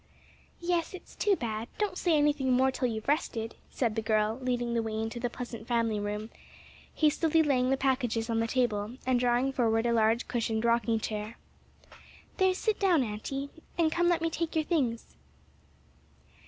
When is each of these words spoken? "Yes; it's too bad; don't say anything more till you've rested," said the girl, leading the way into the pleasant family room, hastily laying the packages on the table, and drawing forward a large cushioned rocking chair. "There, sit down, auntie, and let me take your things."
"Yes; 0.59 0.95
it's 0.95 1.15
too 1.15 1.35
bad; 1.35 1.67
don't 1.77 1.95
say 1.95 2.17
anything 2.17 2.51
more 2.51 2.71
till 2.71 2.87
you've 2.87 3.07
rested," 3.07 3.53
said 3.69 3.93
the 3.95 4.01
girl, 4.01 4.39
leading 4.41 4.73
the 4.73 4.81
way 4.81 4.99
into 4.99 5.19
the 5.19 5.29
pleasant 5.29 5.67
family 5.67 5.99
room, 5.99 6.31
hastily 6.95 7.43
laying 7.43 7.69
the 7.69 7.77
packages 7.77 8.27
on 8.27 8.39
the 8.39 8.47
table, 8.47 8.97
and 9.05 9.19
drawing 9.19 9.53
forward 9.53 9.85
a 9.85 9.93
large 9.93 10.27
cushioned 10.27 10.65
rocking 10.65 10.99
chair. 10.99 11.37
"There, 12.37 12.55
sit 12.55 12.79
down, 12.79 13.03
auntie, 13.03 13.51
and 13.77 13.93
let 14.09 14.23
me 14.23 14.31
take 14.31 14.55
your 14.55 14.65
things." 14.65 15.15